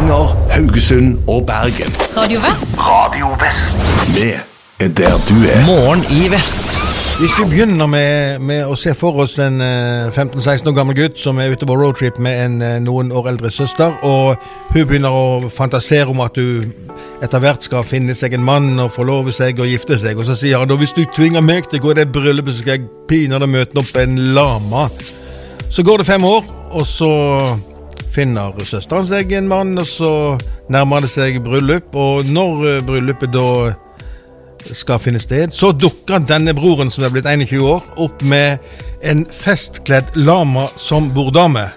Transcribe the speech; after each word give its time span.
Stavanger, 0.00 0.50
Haugesund 0.50 1.18
og 1.28 1.46
Bergen. 1.46 1.92
Radio 2.16 2.40
Vest. 2.40 2.78
Radio 2.78 3.26
Vest. 3.28 4.16
Vi 4.16 4.30
er 4.80 4.88
der 4.88 5.16
du 5.28 5.36
er. 5.44 5.60
Morgen 5.66 6.00
i 6.24 6.30
vest. 6.30 6.72
Hvis 7.20 7.34
vi 7.38 7.44
begynner 7.50 7.86
med, 7.86 8.38
med 8.38 8.64
å 8.64 8.78
se 8.80 8.94
for 8.96 9.20
oss 9.20 9.36
en 9.44 9.60
eh, 9.60 10.08
15-16 10.08 10.70
år 10.70 10.78
gammel 10.78 10.96
gutt 10.96 11.20
som 11.20 11.36
er 11.36 11.52
ute 11.52 11.68
på 11.68 11.76
roadtrip 11.76 12.16
med 12.16 12.44
en 12.46 12.56
eh, 12.64 12.78
noen 12.80 13.12
år 13.12 13.28
eldre 13.34 13.52
søster, 13.52 13.92
og 14.00 14.40
hun 14.72 14.88
begynner 14.88 15.12
å 15.12 15.50
fantasere 15.52 16.08
om 16.08 16.24
at 16.24 16.32
du 16.32 16.64
etter 17.20 17.44
hvert 17.44 17.68
skal 17.68 17.84
finne 17.84 18.16
seg 18.16 18.38
en 18.38 18.46
mann 18.46 18.72
og 18.80 18.94
forlove 18.96 19.36
seg 19.36 19.60
og 19.60 19.68
gifte 19.68 20.00
seg, 20.00 20.16
og 20.16 20.24
så 20.30 20.38
sier 20.40 20.64
han 20.64 20.70
da 20.70 20.80
hvis 20.80 20.96
du 20.96 21.04
tvinger 21.12 21.44
meg 21.44 21.68
til 21.68 21.82
å 21.82 21.90
gå 21.90 21.92
i 21.92 22.00
det 22.00 22.08
bryllupet, 22.14 22.56
så 22.56 22.64
skal 22.64 22.78
jeg 22.78 22.88
pinadø 23.10 23.52
møte 23.52 23.84
opp 23.84 24.00
en 24.00 24.16
lama. 24.32 24.88
Så 25.68 25.84
går 25.84 26.00
det 26.00 26.08
fem 26.08 26.24
år, 26.24 26.48
og 26.72 26.88
så 26.88 27.10
finner 28.10 28.56
søsteren 28.66 29.06
seg 29.08 29.32
en 29.36 29.48
mann, 29.50 29.76
og 29.78 29.86
så 29.88 30.10
nærmer 30.72 31.04
det 31.04 31.12
seg 31.12 31.40
bryllup, 31.44 31.94
og 31.94 32.28
når 32.30 32.66
eh, 32.68 32.82
bryllupet 32.86 33.32
da 33.34 33.48
skal 34.76 35.00
finne 35.00 35.20
sted, 35.22 35.54
så 35.56 35.72
dukker 35.72 36.22
denne 36.28 36.54
broren, 36.56 36.90
som 36.92 37.06
er 37.06 37.12
blitt 37.14 37.28
21 37.28 37.64
år, 37.64 37.84
opp 38.02 38.22
med 38.22 38.60
en 39.06 39.24
festkledd 39.32 40.12
lama 40.20 40.66
som 40.76 41.08
borddame. 41.14 41.70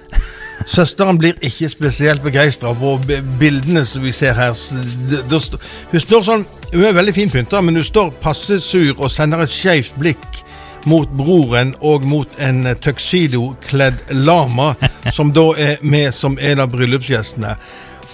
Søsteren 0.69 1.17
blir 1.19 1.39
ikke 1.43 1.67
spesielt 1.71 2.23
begeistra 2.23 2.71
på 2.77 2.95
bildene 3.39 3.83
som 3.87 4.03
vi 4.03 4.13
ser 4.15 4.35
her. 4.37 4.55
Hun 4.55 6.03
står 6.03 6.27
sånn, 6.27 6.45
hun 6.71 6.85
er 6.87 6.95
veldig 6.95 7.15
fin 7.15 7.31
pynta, 7.31 7.61
men 7.61 7.79
hun 7.79 7.87
står 7.87 8.13
passe 8.23 8.59
sur 8.63 8.93
og 8.99 9.11
sender 9.11 9.43
et 9.43 9.51
skeivt 9.51 9.97
blikk 9.99 10.43
mot 10.89 11.09
broren 11.09 11.73
og 11.81 12.05
mot 12.07 12.39
en 12.43 12.65
eh, 12.67 12.77
tuxedo-kledd 12.79 14.13
lama, 14.25 14.73
som 15.17 15.33
da 15.35 15.49
er 15.57 15.81
med 15.81 16.13
som 16.15 16.37
en 16.41 16.63
av 16.63 16.71
bryllupsgjestene. 16.73 17.55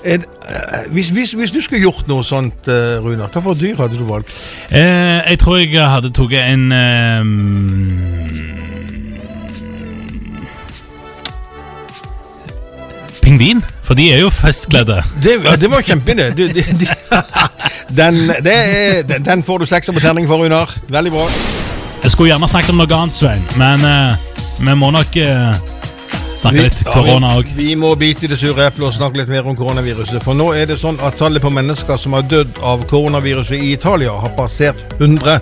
Er, 0.04 0.24
eh, 0.48 0.92
hvis, 0.94 1.10
hvis, 1.10 1.32
hvis 1.32 1.52
du 1.52 1.62
skulle 1.62 1.82
gjort 1.84 2.08
noe 2.08 2.24
sånt, 2.24 2.68
eh, 2.72 3.00
Runar, 3.04 3.32
hva 3.34 3.44
for 3.44 3.60
dyr 3.60 3.76
hadde 3.80 4.00
du 4.00 4.06
valgt? 4.08 4.32
Eh, 4.70 5.20
jeg 5.32 5.40
tror 5.42 5.60
jeg 5.60 5.76
hadde 5.76 6.14
tatt 6.16 6.38
en 6.40 6.72
eh, 6.72 7.24
Pingvin, 13.20 13.62
for 13.84 13.94
de 14.00 14.08
er 14.14 14.24
jo 14.24 14.30
festkledde. 14.34 15.04
Det, 15.22 15.36
ja, 15.44 15.56
det 15.60 15.70
var 15.70 15.84
kjempeidé. 15.86 16.32
De, 16.38 16.48
de, 16.54 16.64
de, 16.80 16.88
den, 18.00 19.26
den 19.26 19.44
får 19.44 19.58
du 19.62 19.70
sekser 19.70 19.94
på 19.94 20.02
terning 20.02 20.30
for, 20.32 20.42
Runar. 20.42 20.80
Veldig 20.90 21.12
bra. 21.14 21.28
Jeg 22.04 22.12
skulle 22.12 22.30
gjerne 22.32 22.48
snakket 22.48 22.72
om 22.72 22.80
noe 22.80 22.96
annet, 22.96 23.16
Svein, 23.16 23.44
men 23.60 23.84
uh, 23.84 24.16
vi 24.64 24.76
må 24.80 24.88
nok 24.96 25.18
uh, 25.20 25.52
snakke 26.40 26.64
litt 26.64 26.84
ja, 26.86 26.94
korona 26.94 27.34
vi, 27.42 27.56
vi 27.58 27.74
må 27.80 27.92
bite 28.00 28.26
i 28.26 28.30
det 28.32 28.40
sure 28.40 28.70
eplet 28.70 28.88
og 28.88 28.96
snakke 28.96 29.20
litt 29.20 29.32
mer 29.32 29.48
om 29.50 29.58
koronaviruset. 29.60 30.22
For 30.24 30.38
nå 30.38 30.54
er 30.56 30.70
det 30.70 30.80
sånn 30.80 31.00
at 31.04 31.20
tallet 31.20 31.44
på 31.44 31.52
mennesker 31.54 32.00
som 32.00 32.16
har 32.16 32.24
dødd 32.32 32.62
av 32.64 32.88
koronaviruset 32.90 33.60
i 33.60 33.74
Italia, 33.76 34.16
har 34.16 34.32
passert 34.40 34.80
100. 35.00 35.42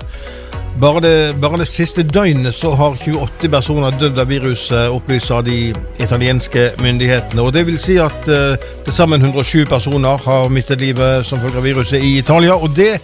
Bare 0.81 1.01
det, 1.01 1.13
bare 1.41 1.61
det 1.61 1.69
siste 1.69 2.03
døgnet 2.05 2.53
så 2.53 2.73
har 2.77 2.97
28 3.01 3.49
personer 3.49 3.95
dødd 3.97 4.19
av 4.21 4.29
viruset, 4.29 4.91
opplyser 4.93 5.45
de 5.45 5.61
italienske 6.01 6.71
myndighetene. 6.81 7.41
Og 7.41 7.53
Det 7.53 7.65
vil 7.69 7.79
si 7.81 7.97
at 8.01 8.29
uh, 8.29 8.57
til 8.85 8.93
sammen 8.93 9.21
107 9.21 9.65
personer 9.69 10.21
har 10.25 10.49
mistet 10.53 10.81
livet 10.81 11.25
som 11.25 11.41
følge 11.41 11.61
av 11.61 11.65
viruset 11.65 12.01
i 12.01 12.17
Italia. 12.17 12.57
Og 12.57 12.73
det, 12.77 12.97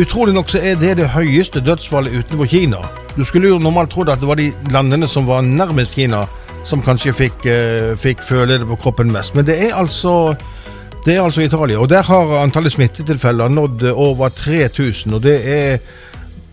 utrolig 0.00 0.34
nok, 0.34 0.50
så 0.50 0.60
er 0.62 0.74
det 0.80 0.96
det 0.98 1.08
høyeste 1.14 1.60
dødsfallet 1.64 2.18
utenfor 2.18 2.48
Kina. 2.50 2.82
Du 3.16 3.24
skulle 3.24 3.48
jo 3.48 3.60
normalt 3.62 3.90
trodd 3.90 4.10
at 4.12 4.20
det 4.20 4.28
var 4.28 4.40
de 4.40 4.50
landene 4.72 5.08
som 5.08 5.26
var 5.28 5.44
nærmest 5.46 5.96
Kina, 5.96 6.26
som 6.66 6.82
kanskje 6.82 7.14
fikk, 7.14 7.46
eh, 7.46 7.94
fikk 7.96 8.22
føle 8.22 8.58
det 8.58 8.68
på 8.68 8.76
kroppen 8.82 9.12
mest. 9.12 9.34
Men 9.34 9.46
det 9.46 9.56
er 9.68 9.76
altså 9.76 10.36
det 11.06 11.14
er 11.14 11.22
altså 11.22 11.40
Italia, 11.42 11.78
og 11.78 11.88
der 11.88 12.02
har 12.02 12.42
antallet 12.42 12.72
smittetilfeller 12.72 13.48
nådd 13.48 13.82
over 13.92 14.28
3000. 14.28 15.14
Og 15.14 15.22
det 15.22 15.36
er 15.46 15.78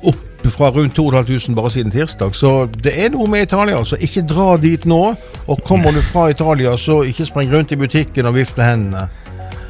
opp 0.03 0.45
fra 0.53 0.69
rundt 0.69 0.93
2500 0.95 1.55
bare 1.55 1.71
siden 1.71 1.91
tirsdag. 1.91 2.35
Så 2.35 2.67
det 2.83 2.93
er 3.05 3.09
noe 3.09 3.27
med 3.27 3.47
Italia, 3.47 3.79
altså. 3.79 3.97
Ikke 3.99 4.21
dra 4.21 4.57
dit 4.61 4.85
nå. 4.85 5.15
Og 5.47 5.63
kommer 5.65 5.91
du 5.91 6.01
fra 6.01 6.27
Italia, 6.29 6.77
så 6.77 7.01
ikke 7.01 7.25
spring 7.25 7.53
rundt 7.53 7.71
i 7.71 7.79
butikken 7.81 8.29
og 8.29 8.35
vifte 8.35 8.61
hendene. 8.61 9.07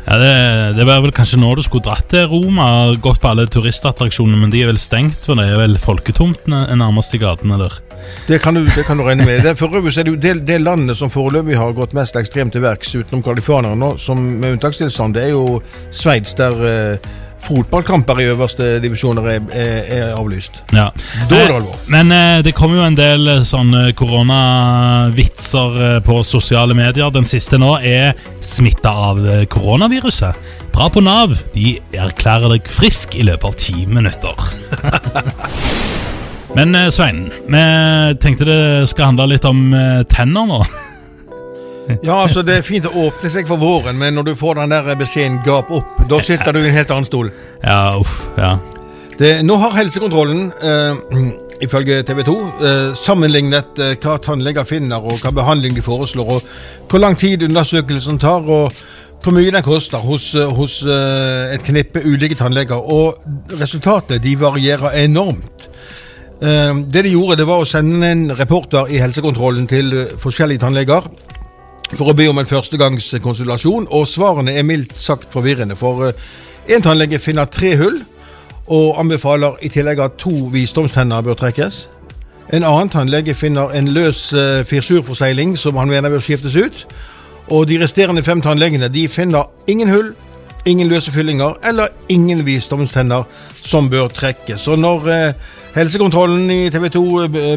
Ja, 0.03 0.18
det, 0.19 0.34
det 0.78 0.84
var 0.88 1.00
vel 1.03 1.14
kanskje 1.16 1.40
nå 1.40 1.53
du 1.56 1.64
skulle 1.64 1.86
dratt 1.86 2.09
til 2.12 2.28
Roma 2.28 2.68
gått 3.02 3.22
på 3.24 3.30
alle 3.31 3.46
turistattraksjonene, 3.47 4.41
men 4.41 4.52
de 4.52 4.64
er 4.64 4.72
vel 4.74 4.81
stengt, 4.81 5.24
for 5.24 5.40
det 5.40 5.47
er 5.47 5.62
vel 5.62 5.78
folketomt 5.80 6.44
nærmest 6.50 7.16
i 7.16 7.22
gatene 7.22 7.59
der. 7.62 7.80
Det 8.28 8.41
kan 8.44 8.58
du, 8.58 8.66
det 8.68 8.84
kan 8.84 9.00
du 9.00 9.06
regne 9.08 9.24
med. 9.25 9.46
Det, 9.46 9.56
for 9.56 9.72
øvrig 9.72 9.96
er 9.97 10.03
det 10.03 10.12
jo 10.12 10.19
det, 10.19 10.34
det 10.47 10.59
landet 10.62 11.00
som 11.00 11.12
foreløpig 11.12 11.56
har 11.56 11.72
gått 11.78 11.96
mest 11.96 12.19
ekstremt 12.19 12.52
til 12.56 12.66
verks, 12.66 12.91
utenom 13.00 13.24
California 13.24 13.75
nå, 13.80 13.94
som 14.02 14.19
med 14.19 14.58
unntakstilstand, 14.58 15.16
det 15.16 15.30
er 15.30 15.36
jo 15.38 15.62
Sveits, 15.91 16.35
der 16.35 16.66
eh, 16.68 17.12
fotballkamper 17.43 18.19
i 18.21 18.27
øverste 18.31 18.67
divisjoner 18.83 19.27
er, 19.29 19.47
er, 19.51 19.79
er 19.97 20.13
avlyst. 20.17 20.61
Ja. 20.73 20.89
Da 21.29 21.39
er 21.39 21.51
det 21.51 21.57
alvor. 21.57 21.77
Men 21.91 22.11
eh, 22.11 22.43
det 22.45 22.55
kommer 22.57 22.81
jo 22.81 22.87
en 22.87 22.97
del 22.97 23.27
eh, 23.31 23.43
sånne 23.47 23.85
koronavitser 23.97 25.79
eh, 25.87 25.97
på 26.05 26.21
sosiale 26.27 26.75
medier. 26.77 27.11
Den 27.13 27.27
siste 27.27 27.59
nå 27.61 27.75
er 27.79 28.13
smitta 28.43 28.93
av 29.09 29.21
koronaviruset. 29.53 30.53
Dra 30.73 30.89
på 30.89 31.03
Nav. 31.05 31.35
De 31.53 31.75
erklærer 31.93 32.55
deg 32.55 32.69
frisk 32.71 33.17
i 33.19 33.27
løpet 33.27 33.49
av 33.49 33.59
ti 33.61 33.85
minutter. 33.89 34.47
Men 36.57 36.75
Svein, 36.93 37.27
vi 37.49 37.61
tenkte 38.21 38.45
det 38.45 38.63
skal 38.91 39.09
handle 39.09 39.31
litt 39.31 39.45
om 39.49 39.71
tenner 40.11 40.49
nå. 40.49 40.59
Ja, 42.03 42.21
altså 42.23 42.41
Det 42.45 42.57
er 42.57 42.66
fint 42.66 42.85
å 42.88 42.94
åpne 43.07 43.29
seg 43.31 43.47
for 43.49 43.59
våren, 43.59 43.97
men 43.99 44.16
når 44.16 44.29
du 44.29 44.35
får 44.39 44.61
den 44.61 44.71
der 44.71 44.95
beskjeden 44.99 45.41
'gap 45.44 45.71
opp', 45.71 46.07
da 46.09 46.19
sitter 46.21 46.53
du 46.53 46.59
i 46.59 46.67
en 46.67 46.77
helt 46.77 46.91
annen 46.91 47.09
stol. 47.09 47.31
Ja, 47.63 47.95
uff, 47.99 48.27
ja. 48.38 48.57
Det, 49.19 49.44
nå 49.45 49.55
har 49.55 49.75
helsekontrollen, 49.77 50.51
eh, 50.61 50.95
ifølge 51.61 52.03
TV 52.03 52.23
2, 52.23 52.33
eh, 52.41 52.95
sammenlignet 52.95 53.79
eh, 53.79 53.93
hva 54.01 54.17
tannleger 54.17 54.66
finner, 54.67 54.99
og 54.99 55.22
hva 55.22 55.31
behandling 55.31 55.75
de 55.75 55.81
foreslår, 55.85 56.27
og 56.27 56.41
hvor 56.89 56.99
lang 56.99 57.16
tid 57.19 57.43
undersøkelsen 57.43 58.19
tar, 58.19 58.43
og 58.49 58.73
hvor 59.23 59.31
mye 59.31 59.51
den 59.51 59.63
koster 59.63 60.03
hos, 60.03 60.33
eh, 60.35 60.49
hos 60.57 60.81
eh, 60.83 61.53
et 61.55 61.63
knippe 61.63 62.03
ulike 62.03 62.35
tannleger. 62.35 62.75
Og 62.75 63.16
resultatet 63.59 64.23
de 64.23 64.35
varierer 64.39 64.97
enormt. 65.05 65.69
Eh, 66.41 66.73
det 66.91 67.05
de 67.05 67.13
gjorde, 67.13 67.38
det 67.39 67.47
var 67.47 67.63
å 67.63 67.69
sende 67.69 68.09
en 68.11 68.25
reporter 68.35 68.91
i 68.91 68.99
helsekontrollen 68.99 69.69
til 69.72 69.93
forskjellige 70.19 70.66
tannleger 70.66 71.07
for 71.97 72.11
å 72.11 72.15
be 72.17 72.27
om 72.29 72.39
en 72.41 72.47
førstegangskonsultasjon, 72.49 73.87
og 73.91 74.07
svarene 74.09 74.55
er 74.57 74.65
mildt 74.67 74.95
sagt 74.99 75.31
forvirrende. 75.33 75.75
For 75.79 76.11
én 76.67 76.83
tannlege 76.83 77.19
finner 77.21 77.49
tre 77.51 77.75
hull, 77.79 78.01
og 78.71 78.99
anbefaler 78.99 79.59
i 79.61 79.69
tillegg 79.71 79.99
at 79.99 80.19
to 80.21 80.31
visdomstenner 80.53 81.23
bør 81.25 81.37
trekkes. 81.39 81.87
En 82.53 82.63
annen 82.63 82.91
tannlege 82.91 83.35
finner 83.35 83.73
en 83.75 83.89
løs 83.95 84.29
firsurforsegling 84.69 85.57
som 85.59 85.79
han 85.79 85.91
mener 85.91 86.11
bør 86.11 86.23
skiftes 86.23 86.55
ut. 86.55 86.85
Og 87.51 87.67
de 87.67 87.79
resterende 87.81 88.23
fem 88.23 88.41
tannlegene 88.41 88.87
de 88.91 89.07
finner 89.11 89.49
ingen 89.67 89.89
hull, 89.91 90.13
ingen 90.65 90.87
løse 90.87 91.11
fyllinger 91.11 91.57
eller 91.67 91.91
ingen 92.09 92.45
visdomstenner 92.45 93.27
som 93.63 93.89
bør 93.89 94.07
trekkes. 94.07 94.61
Så 94.63 94.75
når 94.79 95.09
eh, 95.11 95.33
helsekontrollen 95.73 96.51
i 96.53 96.69
TV 96.69 96.89
2 96.94 97.03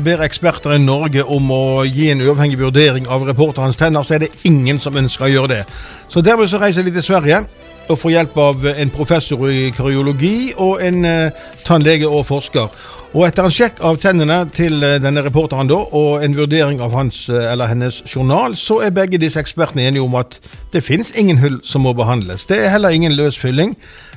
ber 0.05 0.25
eksperter 0.25 0.77
i 0.77 0.81
Norge 0.81 1.25
om 1.25 1.51
å 1.53 1.85
gi 1.85 2.09
en 2.13 2.23
uavhengig 2.25 2.59
vurdering 2.61 3.09
av 3.13 3.27
reporterens 3.29 3.77
tenner, 3.77 4.07
så 4.07 4.17
er 4.17 4.25
det 4.25 4.33
ingen 4.49 4.81
som 4.81 4.97
ønsker 4.97 5.29
å 5.29 5.33
gjøre 5.33 5.53
det. 5.53 5.63
Så 6.09 6.23
dermed 6.25 6.49
så 6.49 6.61
reiser 6.63 6.87
de 6.87 6.95
til 6.97 7.05
Sverige 7.05 7.45
og 7.87 7.99
får 8.01 8.15
hjelp 8.17 8.37
av 8.41 8.65
en 8.73 8.91
professor 8.91 9.43
i 9.51 9.71
karyologi 9.75 10.53
og 10.57 10.81
en 10.83 11.05
eh, 11.07 11.45
tannlege 11.67 12.09
og 12.09 12.25
forsker. 12.27 12.73
Og 13.17 13.23
etter 13.25 13.47
en 13.47 13.55
sjekk 13.55 13.79
av 13.87 14.01
tennene 14.03 14.41
til 14.55 14.83
eh, 14.83 14.97
denne 15.03 15.23
reporteren 15.25 15.71
da, 15.71 15.79
og 15.79 16.25
en 16.25 16.35
vurdering 16.37 16.83
av 16.83 16.97
hans 16.97 17.27
eh, 17.31 17.47
eller 17.53 17.71
hennes 17.71 18.01
journal, 18.11 18.57
så 18.59 18.81
er 18.87 18.97
begge 18.97 19.21
disse 19.23 19.41
ekspertene 19.41 19.87
enige 19.87 20.05
om 20.05 20.17
at 20.19 20.41
det 20.75 20.85
finnes 20.85 21.15
ingen 21.15 21.39
hull 21.43 21.61
som 21.65 21.87
må 21.87 21.95
behandles. 21.97 22.49
Det 22.51 22.59
er 22.65 22.75
heller 22.75 22.97
ingen 22.97 23.15
løs 23.17 23.39
fylling 23.39 23.77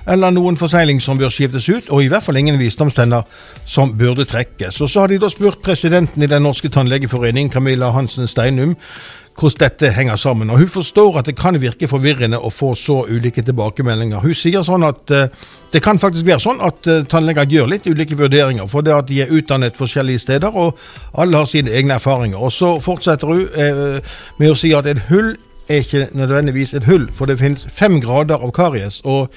eller 0.09 0.33
noen 0.33 0.57
forsegling 0.57 1.01
som 1.03 1.19
bør 1.19 1.31
skiftes 1.33 1.69
ut, 1.69 1.89
og 1.89 2.03
i 2.03 2.09
hvert 2.09 2.25
fall 2.25 2.39
ingen 2.39 2.57
visdomstenner 2.59 3.27
som 3.69 3.93
burde 3.97 4.25
trekkes. 4.25 4.81
Og 4.81 4.89
så 4.89 5.03
har 5.03 5.11
de 5.11 5.19
da 5.21 5.29
spurt 5.29 5.61
presidenten 5.63 6.23
i 6.23 6.27
Den 6.29 6.43
norske 6.43 6.69
tannlegeforening, 6.69 7.51
Camilla 7.53 7.91
Hansen 7.93 8.27
Steinum, 8.27 8.75
hvordan 9.39 9.59
dette 9.59 9.91
henger 9.93 10.15
sammen. 10.15 10.49
Og 10.49 10.57
Hun 10.57 10.69
forstår 10.69 11.17
at 11.19 11.25
det 11.25 11.35
kan 11.37 11.61
virke 11.61 11.87
forvirrende 11.87 12.39
å 12.39 12.49
få 12.49 12.73
så 12.75 13.05
ulike 13.07 13.41
tilbakemeldinger. 13.41 14.19
Hun 14.19 14.35
sier 14.35 14.63
sånn 14.63 14.83
at 14.83 15.11
uh, 15.11 15.27
det 15.73 15.81
kan 15.83 15.99
faktisk 15.99 16.25
være 16.25 16.43
sånn 16.43 16.61
at 16.61 16.87
uh, 16.87 17.03
tannleger 17.07 17.47
gjør 17.49 17.69
litt 17.71 17.87
ulike 17.87 18.17
vurderinger, 18.17 18.67
for 18.67 18.81
det 18.81 18.95
at 18.95 19.07
de 19.07 19.21
er 19.23 19.31
utdannet 19.31 19.77
forskjellige 19.77 20.19
steder, 20.25 20.55
og 20.55 20.77
alle 21.13 21.37
har 21.37 21.45
sine 21.47 21.71
egne 21.71 21.95
erfaringer. 21.95 22.39
Og 22.39 22.51
Så 22.51 22.79
fortsetter 22.83 23.27
hun 23.27 23.45
uh, 23.45 24.17
med 24.39 24.51
å 24.51 24.57
si 24.57 24.73
at 24.73 24.89
et 24.89 25.05
hull 25.09 25.37
er 25.69 25.83
ikke 25.85 26.07
nødvendigvis 26.17 26.73
et 26.73 26.83
hull, 26.89 27.07
for 27.13 27.29
det 27.29 27.39
finnes 27.39 27.67
fem 27.69 28.01
grader 28.01 28.41
av 28.41 28.51
karies. 28.51 29.01
og 29.03 29.29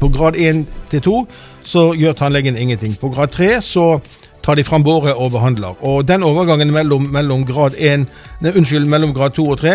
på 0.00 0.08
grad 0.08 0.36
1 0.36 0.66
til 0.90 1.02
2 1.02 1.26
så 1.62 1.92
gjør 1.92 2.12
tannlegen 2.12 2.56
ingenting. 2.56 2.96
På 3.00 3.08
grad 3.08 3.28
3 3.28 3.60
så 3.62 4.00
tar 4.42 4.54
de 4.54 4.64
fram 4.64 4.84
båret 4.84 5.14
og 5.14 5.30
behandler. 5.30 5.76
Og 5.84 6.08
den 6.08 6.22
overgangen 6.22 6.72
mellom, 6.72 7.02
mellom 7.12 7.44
grad 7.46 7.76
1 7.78 8.06
unnskyld, 8.46 8.86
mellom 8.86 9.14
grad 9.14 9.34
2 9.34 9.44
og 9.50 9.58
3, 9.58 9.72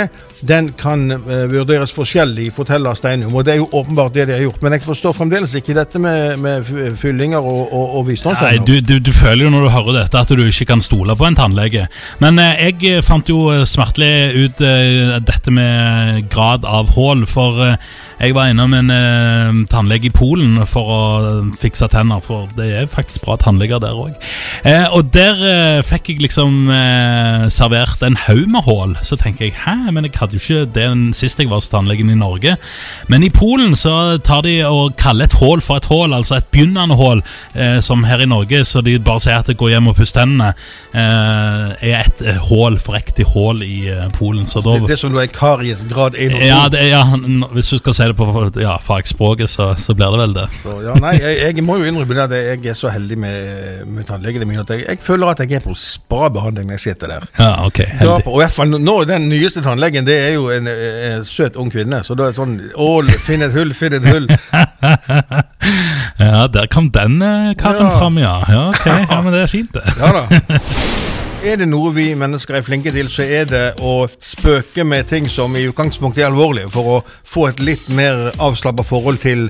den 0.48 0.70
kan 0.80 1.12
eh, 1.12 1.44
vurderes 1.52 1.92
forskjellig, 1.92 2.48
forteller 2.56 2.96
Steinum. 2.96 3.36
Og 3.36 3.44
det 3.46 3.54
er 3.54 3.60
jo 3.60 3.68
åpenbart 3.76 4.14
det 4.16 4.28
de 4.30 4.38
har 4.38 4.44
gjort. 4.46 4.62
Men 4.64 4.78
jeg 4.78 4.86
forstår 4.86 5.16
fremdeles 5.18 5.56
ikke 5.60 5.76
dette 5.76 6.00
med, 6.00 6.38
med 6.40 6.96
fyllinger 7.00 7.44
og, 7.44 7.74
og, 7.74 7.98
og 8.00 8.12
Nei, 8.14 8.58
du, 8.64 8.78
du, 8.80 8.98
du 9.04 9.12
føler 9.16 9.46
jo 9.46 9.52
når 9.52 9.66
du 9.66 9.72
hører 9.74 9.98
dette 10.04 10.20
at 10.20 10.32
du 10.32 10.44
ikke 10.46 10.70
kan 10.72 10.84
stole 10.84 11.16
på 11.20 11.28
en 11.28 11.36
tannlege. 11.36 11.88
Men 12.24 12.40
eh, 12.40 12.70
jeg 12.70 12.80
eh, 13.00 13.04
fant 13.04 13.28
jo 13.30 13.50
eh, 13.52 13.66
smertelig 13.68 14.12
ut 14.46 14.64
eh, 14.64 15.20
dette 15.24 15.52
med 15.52 16.30
grad 16.32 16.68
av 16.68 16.94
hull. 16.96 17.26
For 17.28 17.60
eh, 17.68 17.92
jeg 18.24 18.36
var 18.38 18.52
innom 18.52 18.76
en 18.78 18.94
eh, 18.94 19.62
tannlege 19.72 20.08
i 20.08 20.14
Polen 20.16 20.62
for 20.70 20.94
å 20.96 21.02
eh, 21.20 21.52
fikse 21.60 21.92
tenner. 21.92 22.24
For 22.24 22.48
det 22.56 22.70
er 22.80 22.92
faktisk 22.92 23.28
bra 23.28 23.36
tannleger 23.42 23.84
der 23.84 24.00
òg. 24.06 24.16
Eh, 24.64 24.88
og 24.96 25.12
der 25.16 25.44
eh, 25.52 25.84
fikk 25.84 26.14
jeg 26.14 26.24
liksom 26.24 26.72
eh, 26.72 27.48
servert 27.52 28.04
en 28.08 28.20
haug 28.28 28.53
med 28.54 28.66
hull. 28.68 28.96
Så 29.06 29.18
tenker 29.20 29.48
jeg 29.48 29.58
hæ, 29.64 29.92
men 29.92 30.08
jeg 30.08 30.16
hadde 30.20 30.38
jo 30.38 30.42
ikke 30.44 30.72
det 30.76 30.88
sist 31.18 31.40
jeg 31.42 31.50
var 31.52 31.62
hos 31.62 31.70
tannlegen 31.72 32.12
i 32.14 32.18
Norge. 32.18 32.56
Men 33.12 33.24
i 33.26 33.32
Polen 33.34 33.76
så 33.80 34.18
tar 34.24 34.44
de 34.46 34.56
og 34.68 34.96
kaller 35.00 35.30
et 35.30 35.38
hull 35.42 35.62
for 35.64 35.82
et 35.82 35.90
hull, 35.92 36.14
altså 36.16 36.38
et 36.40 36.50
begynnende 36.54 36.98
hull, 37.00 37.24
eh, 37.56 37.80
som 37.86 38.04
her 38.08 38.24
i 38.24 38.30
Norge, 38.30 38.64
så 38.66 38.82
de 38.86 38.98
bare 39.04 39.24
sier 39.24 39.42
at 39.42 39.50
det 39.50 39.58
går 39.60 39.74
hjem 39.76 39.90
og 39.92 39.98
puss 39.98 40.14
tennene, 40.16 40.54
eh, 40.94 41.90
er 41.90 41.98
et 42.04 42.22
eh, 42.24 42.40
hull, 42.50 42.78
forriktig 42.82 43.26
hull 43.34 43.64
i 43.66 43.88
eh, 43.92 44.06
Polen. 44.18 44.48
Så 44.48 44.62
da 44.66 44.78
Det, 44.80 44.94
det 44.94 45.00
som 45.02 45.14
da 45.16 45.24
er 45.24 45.32
karies 45.34 45.86
grad 45.90 46.16
1 46.16 46.34
og 46.34 46.40
2. 46.40 46.48
ja, 46.48 46.62
det, 46.74 46.84
ja, 46.92 47.04
hvis 47.56 47.72
du 47.74 47.78
skal 47.82 47.98
si 47.98 48.10
det 48.12 48.18
på 48.20 48.30
ja, 48.62 48.78
fagspråket, 48.82 49.50
så, 49.50 49.72
så 49.80 49.96
blir 49.98 50.14
det 50.14 50.22
vel 50.24 50.38
det. 50.38 50.48
Så, 50.62 50.78
ja, 50.86 50.96
nei, 51.02 51.16
jeg, 51.22 51.40
jeg 51.58 51.66
må 51.66 51.78
jo 51.82 51.90
innrømme 51.90 52.18
det 52.18 52.26
at 52.28 52.38
jeg 52.64 52.74
er 52.74 52.78
så 52.80 52.92
heldig 52.94 53.18
med, 53.20 53.86
med 53.90 54.08
tannlegene 54.10 54.48
mine 54.50 54.64
at 54.64 54.74
jeg, 54.76 54.86
jeg 54.88 55.02
føler 55.04 55.34
at 55.34 55.44
jeg 55.44 55.60
er 55.60 55.66
på 55.66 55.76
spa-behandling 55.78 56.70
når 56.70 56.80
jeg 56.80 56.86
sitter 56.90 57.16
der. 57.16 57.28
Ja, 57.40 57.52
ok. 57.66 57.80
Da, 57.84 57.94
Heldig. 58.04 58.34
og 58.34 58.42
i 58.43 58.43
hvert 58.44 58.56
fall 58.56 58.74
nå, 58.76 58.96
Den 59.10 59.28
nyeste 59.32 59.62
tannlegen 59.66 60.06
det 60.08 60.18
er 60.28 60.34
jo 60.36 60.50
en, 60.54 60.68
en 60.68 61.26
søt 61.28 61.58
ung 61.60 61.72
kvinne. 61.74 62.04
Så 62.06 62.16
da 62.20 62.28
er 62.30 62.36
det 62.36 62.40
sånn 62.40 62.58
Å, 62.76 62.90
finn 63.24 63.42
et 63.46 63.56
hull, 63.56 63.74
finn 63.78 63.98
et 64.00 64.08
hull. 64.12 64.28
Ja, 66.20 66.48
der 66.52 66.68
kom 66.72 66.90
den 66.94 67.22
eh, 67.22 67.54
karen 67.60 67.88
Ja. 67.88 67.98
fram, 68.00 68.18
ja. 68.22 68.36
ja. 68.50 68.64
Ok, 68.70 68.86
ja, 69.10 69.22
men 69.24 69.34
det 69.34 69.42
er 69.46 69.52
fint, 69.52 69.74
det. 69.74 69.84
Ja 70.00 70.12
da. 70.14 70.24
Er 71.44 71.58
det 71.60 71.68
noe 71.68 71.90
vi 71.96 72.06
mennesker 72.16 72.56
er 72.60 72.64
flinke 72.64 72.92
til, 72.96 73.10
så 73.12 73.26
er 73.26 73.48
det 73.50 73.64
å 73.84 74.06
spøke 74.24 74.86
med 74.88 75.08
ting 75.10 75.26
som 75.32 75.56
i 75.60 75.66
utgangspunktet 75.68 76.24
er 76.24 76.30
alvorlige, 76.30 76.70
for 76.72 76.92
å 76.98 77.00
få 77.28 77.50
et 77.50 77.60
litt 77.64 77.90
mer 77.92 78.30
avslappa 78.40 78.86
forhold 78.88 79.20
til, 79.24 79.50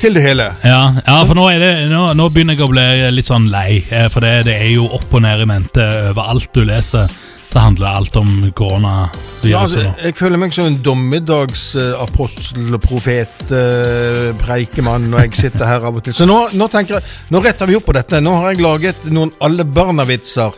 til 0.00 0.16
det 0.16 0.22
hele. 0.24 0.46
Ja, 0.64 0.80
ja 1.04 1.18
for 1.28 1.36
nå, 1.36 1.48
det, 1.60 1.72
nå, 1.92 2.06
nå 2.16 2.28
begynner 2.32 2.56
jeg 2.56 2.64
å 2.64 2.70
bli 2.72 2.86
litt 3.18 3.28
sånn 3.28 3.50
lei. 3.52 3.82
eh, 3.90 4.08
For 4.12 4.24
det, 4.24 4.46
det 4.48 4.56
er 4.62 4.70
jo 4.78 4.86
opp 4.96 5.12
og 5.12 5.26
ned 5.26 5.44
i 5.44 5.50
mente 5.50 5.84
over 6.12 6.30
alt 6.32 6.48
du 6.56 6.62
leser. 6.68 7.10
Det 7.52 7.58
handler 7.58 7.86
alt 7.86 8.16
om 8.16 8.52
korona. 8.54 9.08
Ja, 9.42 9.60
altså, 9.64 9.80
jeg 10.04 10.14
føler 10.14 10.36
meg 10.38 10.52
som 10.54 10.66
en 10.68 10.82
dommedagsapostelprofet, 10.84 13.50
eh, 13.56 14.36
preikemann 14.38 15.10
når 15.10 15.18
jeg 15.24 15.32
sitter 15.40 15.64
her 15.66 15.80
av 15.88 15.96
og 15.98 16.02
til. 16.06 16.14
Så 16.14 16.24
nå, 16.28 16.36
nå 16.54 16.68
tenker 16.70 16.94
jeg, 16.98 17.04
nå 17.34 17.38
retter 17.42 17.66
vi 17.66 17.76
opp 17.78 17.86
på 17.88 17.94
dette. 17.96 18.20
Nå 18.22 18.32
har 18.36 18.46
jeg 18.52 18.62
laget 18.62 18.96
noen 19.10 19.32
alle 19.42 19.64
barna-vitser 19.66 20.50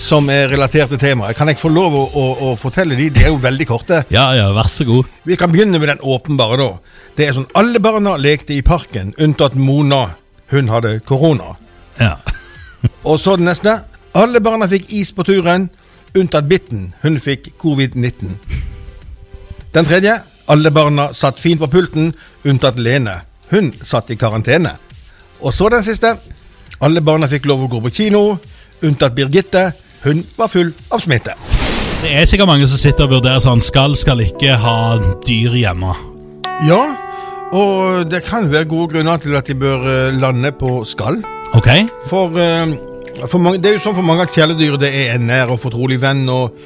som 0.00 0.30
er 0.32 0.48
relatert 0.50 0.88
til 0.90 0.98
temaet. 1.02 1.36
Kan 1.38 1.48
jeg 1.52 1.58
få 1.60 1.68
lov 1.70 1.94
å, 1.94 2.04
å, 2.10 2.24
å 2.48 2.56
fortelle 2.58 2.94
de? 2.98 3.10
De 3.14 3.20
er 3.28 3.30
jo 3.30 3.38
veldig 3.44 3.66
korte. 3.70 3.96
Ja, 4.10 4.34
ja, 4.34 4.50
vær 4.56 4.68
så 4.72 4.84
god. 4.88 5.04
Vi 5.28 5.34
kan 5.38 5.52
begynne 5.54 5.78
med 5.78 5.88
den 5.92 6.02
åpenbare, 6.02 6.56
da. 6.58 6.70
Det 7.14 7.22
er 7.28 7.32
sånn 7.36 7.52
alle 7.60 7.78
barna 7.84 8.16
lekte 8.18 8.52
i 8.56 8.62
parken, 8.66 9.14
unntatt 9.22 9.54
Mona. 9.54 10.02
Hun 10.50 10.66
hadde 10.72 10.98
korona. 11.06 11.54
Ja. 12.00 12.16
Og 13.04 13.20
så 13.22 13.36
den 13.38 13.46
neste. 13.46 13.84
Alle 14.18 14.40
barna 14.42 14.66
fikk 14.66 14.90
is 14.98 15.14
på 15.14 15.22
turen, 15.28 15.70
unntatt 16.14 16.48
Bitten. 16.48 16.92
Hun 17.02 17.20
fikk 17.20 17.52
covid-19. 17.60 18.34
Den 19.74 19.84
tredje. 19.84 20.18
Alle 20.50 20.70
barna 20.74 21.12
satt 21.14 21.38
fint 21.38 21.60
på 21.60 21.68
pulten, 21.70 22.12
unntatt 22.44 22.78
Lene. 22.78 23.20
Hun 23.50 23.70
satt 23.82 24.10
i 24.10 24.16
karantene. 24.18 24.72
Og 25.40 25.54
så 25.54 25.68
den 25.70 25.84
siste. 25.86 26.16
Alle 26.80 27.02
barna 27.04 27.28
fikk 27.30 27.46
lov 27.46 27.66
å 27.66 27.70
gå 27.70 27.80
på 27.84 27.92
kino, 27.94 28.24
unntatt 28.82 29.14
Birgitte. 29.14 29.70
Hun 30.02 30.24
var 30.36 30.50
full 30.50 30.72
av 30.90 31.04
smitte. 31.04 31.36
Det 32.00 32.14
er 32.16 32.26
sikkert 32.26 32.48
mange 32.48 32.66
som 32.66 32.80
sitter 32.80 33.04
og 33.04 33.18
vurderer 33.18 33.42
sånn 33.44 33.60
Skal, 33.60 33.94
skal 34.00 34.22
ikke 34.24 34.56
ha 34.58 34.76
dyr 35.26 35.54
hjemme. 35.60 35.92
Ja, 36.66 36.80
og 37.52 38.06
det 38.10 38.22
kan 38.26 38.48
være 38.50 38.68
gode 38.70 38.94
grunner 38.94 39.20
til 39.20 39.36
at 39.36 39.48
de 39.50 39.56
bør 39.58 39.84
eh, 39.90 40.16
lande 40.16 40.52
på 40.56 40.80
skal. 40.88 41.20
Ok? 41.58 41.68
For, 42.08 42.32
eh, 42.40 42.72
for 42.72 42.89
mange, 43.38 43.58
det 43.60 43.70
er 43.70 43.76
jo 43.76 43.82
sånn 43.84 43.96
for 43.96 44.06
mange 44.06 44.24
at 44.24 44.32
kjæledyr 44.34 44.78
er 44.86 45.16
en 45.16 45.26
nær 45.28 45.52
og 45.52 45.60
fortrolig 45.60 46.00
venn. 46.00 46.28
og 46.28 46.56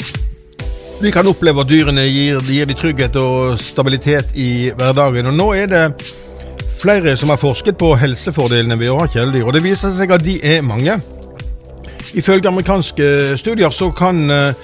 De 1.02 1.10
kan 1.12 1.26
oppleve 1.26 1.60
at 1.60 1.70
dyrene 1.70 2.04
gir, 2.06 2.40
gir 2.46 2.66
de 2.66 2.76
trygghet 2.78 3.16
og 3.16 3.58
stabilitet 3.58 4.34
i 4.34 4.70
hverdagen. 4.76 5.26
Og 5.26 5.34
Nå 5.34 5.48
er 5.54 5.66
det 5.72 5.84
flere 6.78 7.16
som 7.16 7.32
har 7.32 7.40
forsket 7.40 7.78
på 7.80 7.94
helsefordelene 7.96 8.78
ved 8.78 8.92
å 8.92 9.00
ha 9.00 9.08
kjæledyr. 9.10 9.46
og 9.46 9.54
Det 9.56 9.64
viser 9.64 9.94
seg 9.96 10.14
at 10.14 10.24
de 10.24 10.38
er 10.42 10.62
mange. 10.62 11.00
Ifølge 12.14 12.48
amerikanske 12.48 13.36
studier 13.40 13.70
så 13.74 13.90
kan 13.90 14.30
eh, 14.30 14.54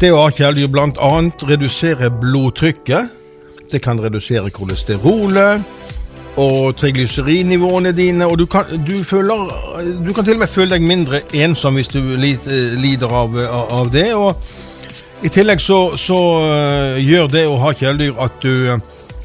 det 0.00 0.12
å 0.12 0.22
ha 0.22 0.30
kjæledyr 0.32 0.70
bl.a. 0.72 1.12
redusere 1.50 2.10
blodtrykket. 2.22 3.20
Det 3.72 3.82
kan 3.82 4.00
redusere 4.00 4.52
kolesterolet 4.54 5.64
og 6.36 6.74
triglycerinnivåene 6.80 7.92
dine, 7.94 8.26
og 8.26 8.38
du 8.38 8.46
kan, 8.50 8.64
du, 8.86 9.04
føler, 9.06 9.34
du 10.06 10.12
kan 10.12 10.24
til 10.24 10.34
og 10.34 10.42
med 10.42 10.50
føle 10.50 10.74
deg 10.74 10.82
mindre 10.86 11.20
ensom 11.44 11.78
hvis 11.78 11.92
du 11.92 12.00
eh, 12.00 12.74
lider 12.80 13.12
av, 13.12 13.36
av 13.44 13.72
av 13.80 13.92
det. 13.94 14.08
og 14.14 14.34
I 15.22 15.30
tillegg 15.30 15.62
så, 15.62 15.96
så 15.96 16.18
eh, 16.48 16.98
gjør 17.04 17.30
det 17.30 17.46
å 17.46 17.60
ha 17.62 17.72
kjæledyr 17.72 18.18
at 18.26 18.42
du 18.42 18.52
eh, 18.74 18.82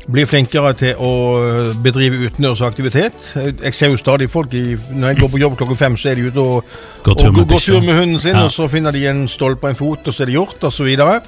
blir 0.09 0.25
flinkere 0.29 0.73
til 0.77 1.01
å 1.01 1.11
eh, 1.41 1.75
bedrive 1.83 2.21
utendørs 2.27 2.61
aktivitet. 2.65 3.17
Jeg 3.35 3.73
ser 3.77 3.93
jo 3.93 3.99
stadig 3.99 4.29
folk 4.29 4.53
i, 4.57 4.75
Når 4.93 5.07
jeg 5.13 5.19
går 5.21 5.33
på 5.33 5.41
jobb 5.43 5.57
klokken 5.57 5.77
fem, 5.77 5.97
så 5.97 6.11
er 6.11 6.19
de 6.21 6.29
ute 6.29 6.39
og 6.41 6.63
Går 7.03 7.13
tur 7.19 7.27
og 7.27 7.33
med 7.33 7.43
går, 7.43 7.53
går 7.53 7.65
tur 7.65 7.81
med 7.85 7.99
hunden 7.99 8.21
sin, 8.21 8.35
Ja. 8.37 8.45
og 8.45 8.51
så 8.51 8.67
finner 8.67 8.91
de 8.91 9.07
en 9.09 9.27
stolpe 9.27 9.67
og 9.67 9.73
en 9.73 9.75
fot, 9.81 10.07
og 10.07 10.13
så 10.13 10.23
er 10.23 10.31
det 10.31 10.37
gjort, 10.37 10.69
videre. 10.85 11.21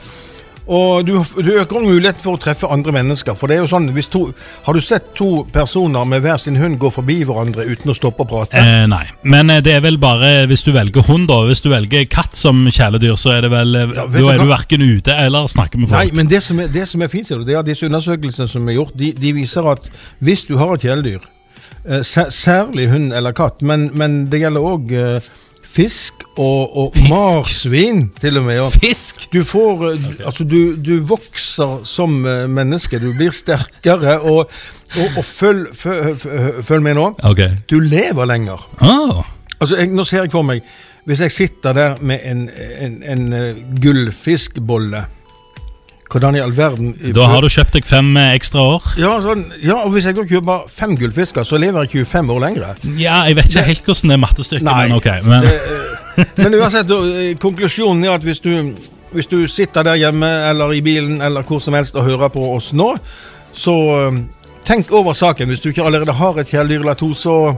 Og 0.70 1.06
du, 1.06 1.16
du 1.42 1.50
øker 1.58 1.82
muligheten 1.82 2.22
for 2.22 2.38
å 2.38 2.40
treffe 2.42 2.70
andre 2.72 2.94
mennesker. 2.94 3.34
For 3.38 3.50
det 3.50 3.58
er 3.58 3.64
jo 3.64 3.70
sånn, 3.72 3.88
to, 4.14 4.22
Har 4.68 4.78
du 4.78 4.82
sett 4.86 5.10
to 5.18 5.44
personer 5.52 6.06
med 6.06 6.22
hver 6.22 6.38
sin 6.38 6.60
hund 6.62 6.78
gå 6.80 6.92
forbi 6.94 7.24
hverandre 7.26 7.66
uten 7.66 7.92
å 7.92 7.96
stoppe 7.98 8.22
og 8.26 8.30
prate? 8.30 8.62
Eh, 8.62 8.86
nei. 8.92 9.04
Men 9.24 9.50
eh, 9.50 9.62
det 9.66 9.74
er 9.80 9.84
vel 9.86 9.98
bare 10.02 10.46
hvis 10.52 10.64
du 10.68 10.72
velger 10.76 11.06
hund, 11.10 11.28
da. 11.32 11.42
Hvis 11.50 11.64
du 11.66 11.72
velger 11.74 12.06
katt 12.12 12.38
som 12.38 12.62
kjæledyr, 12.70 13.18
så 13.18 13.34
er 13.38 13.48
det 13.48 13.52
vel 13.56 13.76
eh, 13.76 13.96
Ja, 13.98 14.06
Da 14.06 14.24
er 14.36 14.42
du 14.42 14.46
hva? 14.46 14.52
verken 14.54 14.86
ute 14.86 15.18
eller 15.26 15.50
snakker 15.52 15.82
med 15.82 15.90
folk. 15.90 15.98
Nei, 15.98 16.16
men 16.22 16.30
det 16.32 16.44
som 16.46 16.62
er, 16.62 16.72
det 16.72 16.88
som 16.92 17.02
er 17.02 17.12
fint, 17.12 17.34
det 17.42 17.56
er 17.56 17.62
at 17.64 17.70
disse 17.70 17.90
undersøkelsene 17.90 18.50
som 18.52 18.70
er 18.70 18.78
gjort, 18.78 18.96
de, 19.02 19.12
de 19.18 19.36
viser 19.42 19.68
at 19.74 19.90
hvis 20.22 20.46
du 20.48 20.56
har 20.62 20.76
et 20.78 20.86
kjæledyr, 20.86 21.26
eh, 21.90 22.06
særlig 22.06 22.90
hund 22.94 23.16
eller 23.18 23.34
katt, 23.36 23.66
men, 23.66 23.90
men 23.98 24.28
det 24.32 24.44
gjelder 24.46 24.74
òg 24.76 24.94
fisk 25.72 26.21
og, 26.38 26.78
og 26.78 26.94
marsvin, 27.10 28.06
til 28.22 28.38
og 28.40 28.44
med. 28.48 28.60
Og 28.64 28.72
Fisk! 28.74 29.28
du 29.34 29.44
får 29.44 29.82
okay. 29.92 30.14
Altså, 30.26 30.44
du, 30.48 30.76
du 30.76 30.94
vokser 31.06 31.82
som 31.86 32.26
eh, 32.26 32.46
menneske. 32.50 33.00
Du 33.04 33.12
blir 33.18 33.32
sterkere, 33.36 34.20
og, 34.22 34.50
og, 35.18 35.26
følg, 35.26 35.68
følg- 35.76 36.64
følg 36.64 36.82
med 36.88 36.96
nå. 37.00 37.10
Okay. 37.24 37.50
Du 37.70 37.80
lever 37.80 38.26
lenger. 38.26 38.64
Oh. 38.82 39.24
Altså, 39.60 39.76
jeg, 39.78 39.92
Nå 39.94 40.04
ser 40.08 40.24
jeg 40.26 40.32
for 40.34 40.42
meg 40.48 40.64
Hvis 41.06 41.20
jeg 41.22 41.32
sitter 41.32 41.74
der 41.74 42.00
med 42.02 42.20
en, 42.26 42.48
en, 42.82 42.96
en 43.06 43.34
eh, 43.34 43.60
gullfiskbolle 43.82 45.04
Hvordan 46.12 46.36
i 46.36 46.42
all 46.44 46.52
verden 46.58 46.90
da 47.16 47.28
har 47.32 47.40
du 47.46 47.48
kjøpt 47.54 47.78
deg 47.78 47.86
fem 47.88 48.10
eh, 48.20 48.34
ekstra 48.36 48.64
år. 48.74 48.90
ja, 49.00 49.12
sånn, 49.24 49.46
ja, 49.64 49.78
og 49.86 49.94
Hvis 49.94 50.10
jeg 50.10 50.18
da 50.18 50.26
kjøper 50.28 50.66
fem 50.68 50.98
gullfisker, 51.00 51.46
så 51.48 51.60
lever 51.62 51.86
jeg 51.88 52.04
25 52.10 52.34
år 52.36 52.42
lenger. 52.44 52.82
Ja, 53.00 53.22
jeg 53.30 53.38
vet 53.40 53.48
ikke 53.54 53.64
helt 53.70 53.86
hvordan 53.88 54.12
det 54.12 54.18
mattestykket, 54.20 54.68
men 54.68 54.98
ok. 54.98 55.08
Men, 55.24 55.46
det, 55.48 55.54
eh, 55.56 55.91
men 56.40 56.56
uansett, 56.60 56.92
konklusjonen 57.42 58.06
er 58.06 58.16
at 58.16 58.26
hvis 58.26 58.42
du, 58.44 58.52
hvis 59.16 59.30
du 59.32 59.40
sitter 59.48 59.86
der 59.88 60.00
hjemme 60.02 60.30
eller 60.50 60.74
i 60.74 60.84
bilen 60.86 61.22
eller 61.22 61.46
hvor 61.48 61.62
som 61.64 61.78
helst 61.78 61.98
og 61.98 62.08
hører 62.08 62.32
på 62.34 62.46
oss 62.56 62.72
nå, 62.78 62.94
så 63.54 63.76
eh, 63.98 64.22
tenk 64.68 64.92
over 64.96 65.18
saken. 65.18 65.52
Hvis 65.52 65.64
du 65.64 65.72
ikke 65.72 65.86
allerede 65.86 66.16
har 66.16 66.40
et 66.40 66.52
kjæledyr 66.52 66.86
eller 66.86 67.00
to, 67.00 67.14
så 67.14 67.56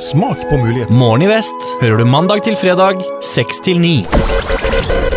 smak 0.00 0.48
på 0.50 0.58
muligheten. 0.60 0.96
Morgen 0.96 1.24
i 1.24 1.30
vest 1.30 1.70
hører 1.80 2.02
du 2.02 2.08
mandag 2.10 2.44
til 2.44 2.58
fredag 2.60 3.00
6 3.24 3.64
til 3.64 3.80
9. 3.80 5.15